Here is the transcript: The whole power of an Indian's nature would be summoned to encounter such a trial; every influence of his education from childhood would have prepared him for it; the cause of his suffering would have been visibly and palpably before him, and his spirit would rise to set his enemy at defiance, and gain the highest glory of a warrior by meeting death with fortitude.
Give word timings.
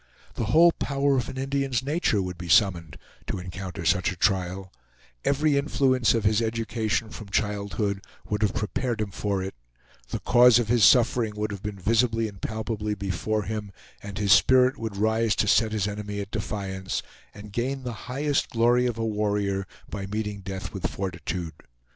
The 0.33 0.45
whole 0.45 0.71
power 0.71 1.15
of 1.15 1.29
an 1.29 1.37
Indian's 1.37 1.83
nature 1.83 2.23
would 2.23 2.35
be 2.39 2.49
summoned 2.49 2.97
to 3.27 3.37
encounter 3.37 3.85
such 3.85 4.11
a 4.11 4.15
trial; 4.15 4.73
every 5.23 5.57
influence 5.59 6.15
of 6.15 6.23
his 6.23 6.41
education 6.41 7.11
from 7.11 7.29
childhood 7.29 8.01
would 8.27 8.41
have 8.41 8.55
prepared 8.55 8.99
him 8.99 9.11
for 9.11 9.43
it; 9.43 9.53
the 10.09 10.19
cause 10.19 10.57
of 10.57 10.69
his 10.69 10.83
suffering 10.83 11.35
would 11.35 11.51
have 11.51 11.61
been 11.61 11.77
visibly 11.77 12.27
and 12.27 12.41
palpably 12.41 12.95
before 12.95 13.43
him, 13.43 13.71
and 14.01 14.17
his 14.17 14.31
spirit 14.33 14.75
would 14.75 14.97
rise 14.97 15.35
to 15.35 15.47
set 15.47 15.71
his 15.71 15.87
enemy 15.87 16.19
at 16.19 16.31
defiance, 16.31 17.03
and 17.35 17.53
gain 17.53 17.83
the 17.83 17.93
highest 18.09 18.49
glory 18.49 18.87
of 18.87 18.97
a 18.97 19.05
warrior 19.05 19.67
by 19.87 20.07
meeting 20.07 20.39
death 20.39 20.73
with 20.73 20.89
fortitude. 20.89 21.53